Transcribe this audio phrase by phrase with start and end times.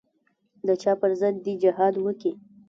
[0.67, 2.31] د چا پر ضد دې جهاد وکي.